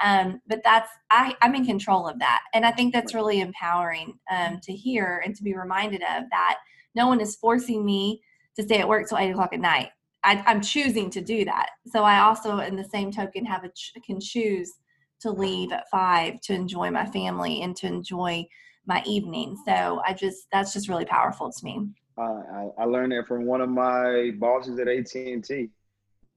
[0.01, 4.17] Um, but that's I, I'm in control of that, and I think that's really empowering
[4.31, 6.59] um, to hear and to be reminded of that.
[6.95, 8.21] No one is forcing me
[8.55, 9.89] to stay at work till eight o'clock at night.
[10.23, 11.69] I, am choosing to do that.
[11.87, 14.73] So I also, in the same token, have a ch- can choose
[15.21, 18.45] to leave at five to enjoy my family and to enjoy
[18.85, 19.57] my evening.
[19.65, 21.89] So I just that's just really powerful to me.
[22.21, 25.69] I, I learned that from one of my bosses at AT and T.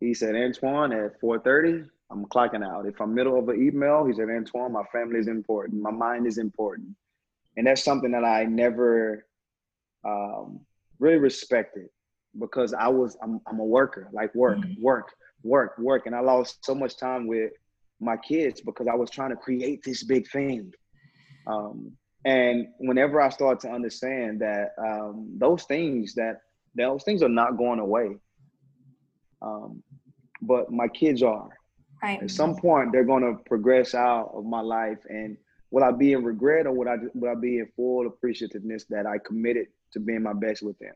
[0.01, 2.87] He said, Antoine, at four thirty, I'm clocking out.
[2.87, 5.81] If I'm middle of an email, he said, Antoine, my family is important.
[5.81, 6.89] My mind is important,
[7.57, 9.27] and that's something that I never
[10.05, 10.61] um,
[10.99, 11.89] really respected
[12.39, 14.83] because I was I'm I'm a worker, like work, mm-hmm.
[14.83, 17.53] work, work, work, and I lost so much time with
[18.01, 20.73] my kids because I was trying to create this big thing.
[21.47, 21.93] Um,
[22.25, 26.41] and whenever I start to understand that um, those things that
[26.75, 28.17] those things are not going away,
[29.43, 29.83] um,
[30.41, 31.49] but my kids are.
[32.03, 32.23] Right.
[32.23, 35.37] At some point, they're going to progress out of my life, and
[35.71, 39.07] will I be in regret or would I will I be in full appreciativeness that
[39.07, 40.95] I committed to being my best with them?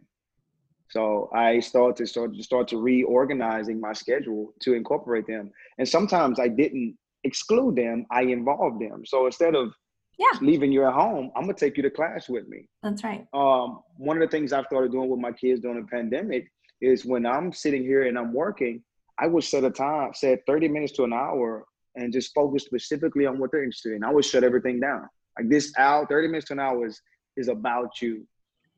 [0.89, 5.51] So I started to start to start to reorganizing my schedule to incorporate them.
[5.79, 9.05] And sometimes I didn't exclude them, I involved them.
[9.05, 9.75] So instead of
[10.19, 10.39] yeah.
[10.41, 12.69] leaving you at home, I'm gonna take you to class with me.
[12.83, 13.27] That's right.
[13.33, 16.47] Um, one of the things I've started doing with my kids during the pandemic
[16.81, 18.83] is when I'm sitting here and I'm working,
[19.19, 23.25] I would set a time, set 30 minutes to an hour and just focus specifically
[23.27, 24.05] on what they're interested in.
[24.05, 25.09] I would shut everything down.
[25.39, 27.01] Like this hour, 30 minutes to an hour is,
[27.37, 28.27] is about you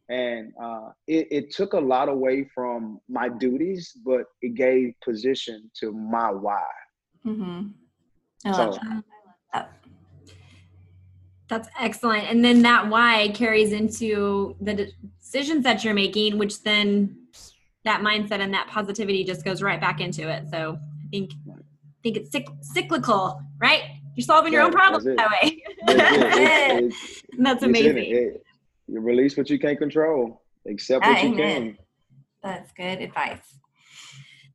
[0.08, 5.70] and uh, it, it, took a lot away from my duties, but it gave position
[5.78, 6.62] to my why.
[7.26, 7.68] Mm-hmm.
[8.46, 8.80] I love so,
[9.52, 9.77] that.
[11.48, 12.24] That's excellent.
[12.24, 17.16] And then that why carries into the decisions that you're making, which then
[17.84, 20.50] that mindset and that positivity just goes right back into it.
[20.50, 22.30] So I think I think it's
[22.72, 23.82] cyclical, right?
[24.14, 25.62] You're solving your own problems that way.
[25.86, 28.04] That's, that's amazing.
[28.88, 30.42] You release what you can't control.
[30.66, 31.30] Accept what Amen.
[31.30, 31.78] you can.
[32.42, 33.58] That's good advice.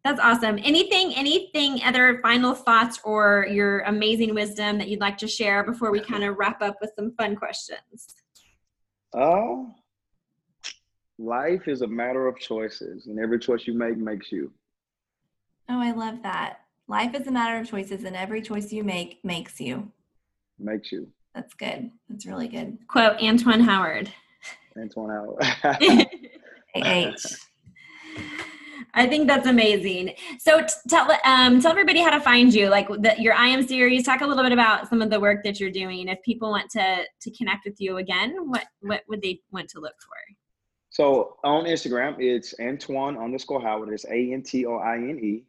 [0.03, 0.59] That's awesome.
[0.61, 5.91] Anything, anything, other final thoughts or your amazing wisdom that you'd like to share before
[5.91, 8.07] we kind of wrap up with some fun questions?
[9.13, 10.69] Oh, uh,
[11.17, 14.51] life is a matter of choices, and every choice you make makes you.
[15.69, 16.59] Oh, I love that.
[16.89, 19.89] Life is a matter of choices, and every choice you make makes you.
[20.59, 21.07] Makes you.
[21.33, 21.91] That's good.
[22.09, 22.77] That's really good.
[22.87, 24.11] Quote Antoine Howard.
[24.77, 26.07] Antoine Howard.
[26.75, 27.25] H.
[28.95, 30.13] I think that's amazing.
[30.39, 33.67] So t- tell um, tell everybody how to find you, like the, your I am
[33.67, 34.03] series.
[34.03, 36.07] Talk a little bit about some of the work that you're doing.
[36.07, 39.79] If people want to to connect with you again, what what would they want to
[39.79, 40.35] look for?
[40.89, 43.89] So on Instagram, it's Antoine underscore Howard.
[43.91, 45.43] It's A N T O I N E.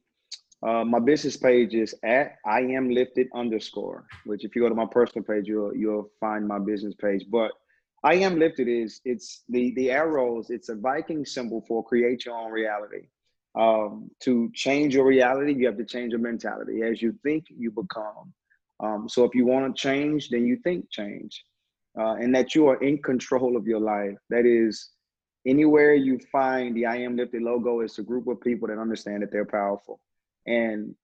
[0.67, 4.07] Uh, my business page is at I am lifted underscore.
[4.25, 7.27] Which if you go to my personal page, you'll you'll find my business page.
[7.31, 7.51] But
[8.05, 10.49] I am lifted is it's the the arrows.
[10.49, 13.09] It's a Viking symbol for create your own reality.
[13.55, 16.83] Um, to change your reality, you have to change your mentality.
[16.83, 18.33] As you think, you become.
[18.81, 21.45] Um, so if you want to change, then you think change,
[21.99, 24.17] uh, and that you are in control of your life.
[24.31, 24.91] That is,
[25.47, 29.23] anywhere you find the I am lifted logo, it's a group of people that understand
[29.23, 30.01] that they're powerful.
[30.47, 30.95] And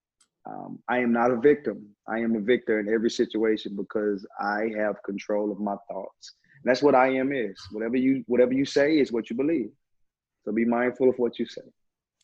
[0.44, 1.86] um, I am not a victim.
[2.08, 6.34] I am a victor in every situation because I have control of my thoughts
[6.64, 7.58] that's what I am is.
[7.70, 9.70] Whatever you whatever you say is what you believe.
[10.44, 11.62] So be mindful of what you say.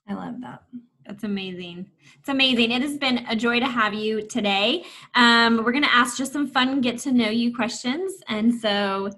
[0.08, 0.62] I love that.
[1.06, 1.90] That's amazing.
[2.18, 2.72] It's amazing.
[2.72, 4.84] It has been a joy to have you today.
[5.14, 8.14] Um, we're going to ask just some fun get to know you questions.
[8.28, 9.10] And so,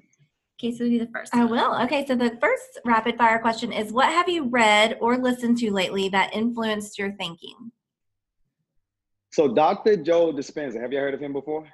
[0.59, 1.35] Casey will be the first.
[1.35, 1.75] I will.
[1.83, 2.05] Okay.
[2.07, 6.09] So, the first rapid fire question is What have you read or listened to lately
[6.11, 7.73] that influenced your thinking?
[9.33, 9.97] So, Dr.
[9.97, 11.67] Joe Dispenza, have you heard of him before?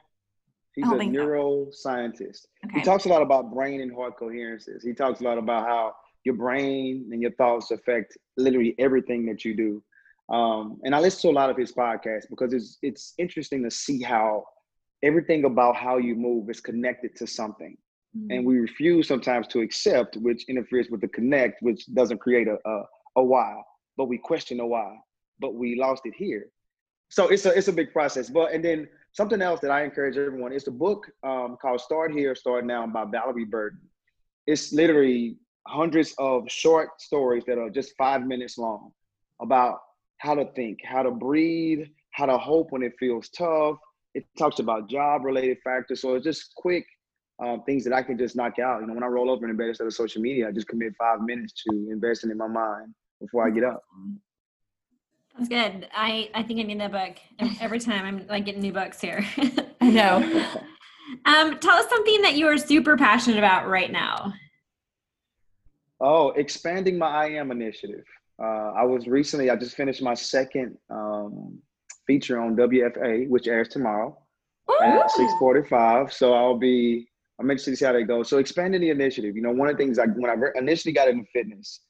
[0.74, 2.42] He's a neuroscientist.
[2.42, 2.48] So.
[2.66, 2.80] Okay.
[2.80, 4.82] He talks a lot about brain and heart coherences.
[4.82, 9.44] He talks a lot about how your brain and your thoughts affect literally everything that
[9.44, 9.82] you do.
[10.34, 13.70] Um, and I listen to a lot of his podcasts because it's it's interesting to
[13.70, 14.44] see how
[15.02, 17.76] everything about how you move is connected to something.
[18.16, 18.30] Mm-hmm.
[18.30, 22.56] And we refuse sometimes to accept, which interferes with the connect, which doesn't create a,
[22.66, 22.82] a,
[23.16, 23.60] a why,
[23.96, 24.96] but we question a why,
[25.40, 26.46] but we lost it here.
[27.10, 28.30] So it's a it's a big process.
[28.30, 32.12] But and then something else that I encourage everyone is the book um, called Start
[32.12, 33.80] Here, Start Now by Valorie Burton.
[34.46, 38.92] It's literally hundreds of short stories that are just five minutes long
[39.40, 39.78] about
[40.18, 43.76] how to think, how to breathe, how to hope when it feels tough.
[44.14, 46.00] It talks about job related factors.
[46.00, 46.86] So it's just quick
[47.42, 48.80] um, things that I can just knock out.
[48.80, 50.94] You know, when I roll over in bed instead of social media, I just commit
[50.98, 53.82] five minutes to investing in my mind before I get up.
[55.36, 55.88] That's good.
[55.92, 57.16] I, I think I need that book
[57.60, 58.04] every time.
[58.04, 59.26] I'm like getting new books here.
[59.80, 60.18] I know.
[61.24, 64.32] um, tell us something that you are super passionate about right now.
[66.00, 68.04] Oh, expanding my I Am initiative.
[68.42, 71.58] Uh, I was recently, I just finished my second um,
[72.06, 74.16] feature on WFAA, which airs tomorrow
[74.70, 74.78] Ooh.
[74.82, 76.12] at 645.
[76.12, 78.28] So I'll be, I'm interested to see how that goes.
[78.28, 81.08] So expanding the initiative, you know, one of the things I, when I initially got
[81.08, 81.80] into fitness,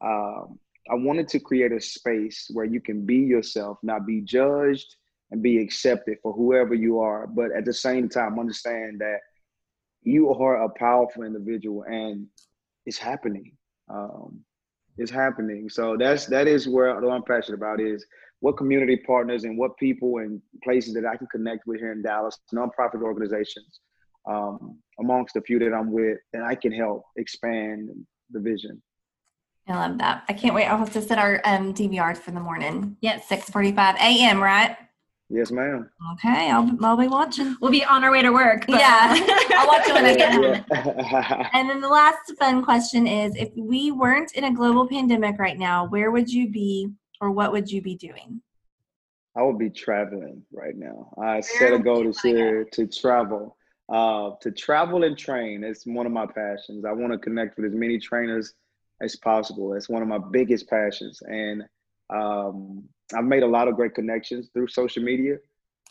[0.00, 0.58] um,
[0.90, 4.94] I wanted to create a space where you can be yourself, not be judged
[5.30, 9.18] and be accepted for whoever you are, but at the same time understand that
[10.02, 12.26] you are a powerful individual and
[12.88, 13.52] it's happening.
[13.90, 14.40] Um,
[14.96, 15.68] it's happening.
[15.68, 18.04] So that's that is where what I'm passionate about is
[18.40, 22.02] what community partners and what people and places that I can connect with here in
[22.02, 23.80] Dallas, nonprofit organizations,
[24.28, 27.90] um, amongst the few that I'm with, and I can help expand
[28.30, 28.82] the vision.
[29.68, 30.24] I love that.
[30.28, 30.64] I can't wait.
[30.64, 32.96] I'll have to set our um, for the morning.
[33.02, 34.42] Yeah, 6:45 a.m.
[34.42, 34.76] Right?
[35.30, 35.90] Yes, ma'am.
[36.14, 37.54] Okay, I'll, I'll be watching.
[37.60, 38.64] We'll be on our way to work.
[38.66, 38.80] But.
[38.80, 39.08] Yeah,
[39.58, 41.46] I'll watch it when I get home.
[41.52, 45.58] and then the last fun question is: If we weren't in a global pandemic right
[45.58, 46.88] now, where would you be,
[47.20, 48.40] or what would you be doing?
[49.36, 51.12] I would be traveling right now.
[51.18, 53.56] I where set a goal this year to travel.
[53.90, 56.84] Uh, to travel and train is one of my passions.
[56.84, 58.54] I want to connect with as many trainers
[59.00, 59.74] as possible.
[59.74, 61.64] It's one of my biggest passions, and
[62.10, 62.84] um,
[63.16, 65.36] I've made a lot of great connections through social media,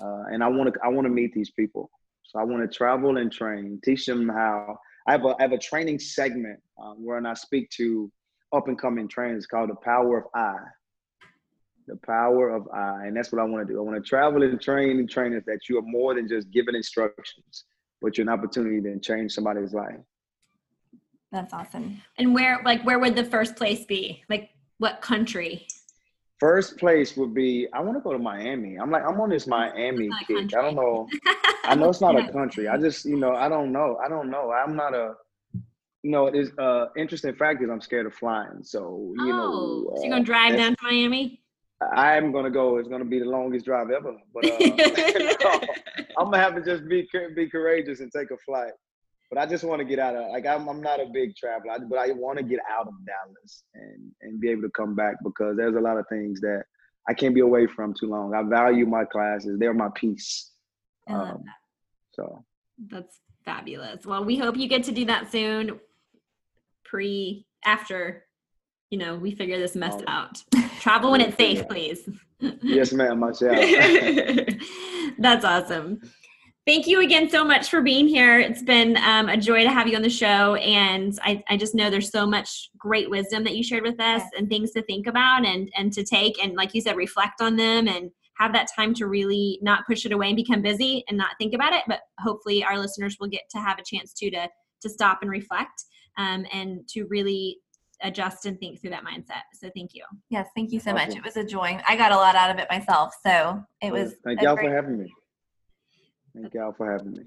[0.02, 1.90] uh, and I want to I want to meet these people.
[2.24, 4.78] So I want to travel and train, teach them how.
[5.08, 8.12] I have a I have a training segment um, where I speak to
[8.54, 10.58] up and coming trainers called the Power of I.
[11.88, 13.80] The power of I, and that's what I want to do.
[13.80, 16.76] I want to travel and train and trainers that you are more than just giving
[16.76, 17.64] instructions,
[18.02, 19.96] but you're an opportunity to change somebody's life.
[21.32, 22.02] That's awesome.
[22.18, 24.22] And where, like, where would the first place be?
[24.30, 24.50] Like,
[24.80, 25.68] what country?
[26.40, 28.76] First place would be I want to go to Miami.
[28.76, 30.54] I'm like I'm on this Miami kick.
[30.56, 31.08] I don't know.
[31.64, 32.68] I know it's not a country.
[32.68, 33.98] I just you know I don't know.
[34.04, 34.52] I don't know.
[34.52, 35.16] I'm not a.
[36.04, 38.64] You know, it's uh interesting fact is I'm scared of flying.
[38.64, 39.94] So you oh, know.
[39.96, 41.42] so you're gonna drive down to Miami?
[41.96, 42.78] I'm gonna go.
[42.78, 44.16] It's gonna be the longest drive ever.
[44.34, 44.58] But uh,
[46.20, 48.74] I'm gonna have to just be be courageous and take a flight
[49.30, 51.78] but I just want to get out of like I'm I'm not a big traveler,
[51.90, 55.16] but I want to get out of Dallas and and be able to come back
[55.24, 56.64] because there's a lot of things that
[57.10, 58.34] I can't be away from too long.
[58.34, 60.52] I value my classes; they're my peace.
[61.10, 61.44] Um,
[62.14, 62.44] so
[62.90, 64.06] that's fabulous.
[64.06, 65.80] Well, we hope you get to do that soon.
[66.86, 68.26] Pre after,
[68.90, 70.04] you know, we figure this mess oh.
[70.08, 70.44] out.
[70.80, 72.08] Travel when it's safe, please.
[72.40, 73.20] yes, ma'am.
[73.20, 73.58] Myself.
[75.18, 76.00] that's awesome.
[76.68, 78.42] Thank you again so much for being here.
[78.42, 80.56] It's been um, a joy to have you on the show.
[80.56, 84.22] And I, I just know there's so much great wisdom that you shared with us
[84.38, 86.44] and things to think about and, and to take.
[86.44, 90.06] And like you said, reflect on them and have that time to really not push
[90.06, 91.84] it away and become busy and not think about it.
[91.88, 94.50] But hopefully, our listeners will get to have a chance to to,
[94.82, 95.86] to stop and reflect
[96.18, 97.60] um, and to really
[98.04, 99.44] adjust and think through that mindset.
[99.54, 100.04] So thank you.
[100.30, 101.16] Yes, thank you so much.
[101.16, 101.80] It was a joy.
[101.88, 103.14] I got a lot out of it myself.
[103.26, 104.16] So it was.
[104.26, 105.14] Thank y'all great- for having me.
[106.40, 107.24] Thank y'all for having me.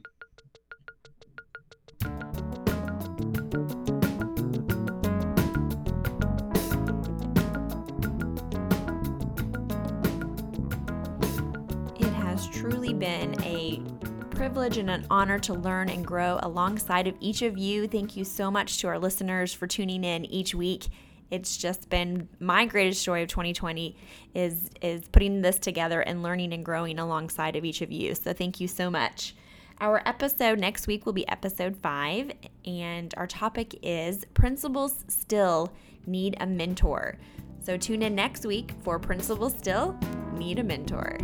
[11.99, 13.83] It has truly been a
[14.31, 17.89] privilege and an honor to learn and grow alongside of each of you.
[17.89, 20.87] Thank you so much to our listeners for tuning in each week
[21.31, 23.97] it's just been my greatest joy of 2020
[24.35, 28.15] is is putting this together and learning and growing alongside of each of you.
[28.15, 29.35] So thank you so much.
[29.81, 32.33] Our episode next week will be episode 5
[32.67, 35.73] and our topic is principals still
[36.07, 37.17] need a mentor.
[37.63, 39.99] So tune in next week for Principals Still
[40.35, 41.19] Need a Mentor.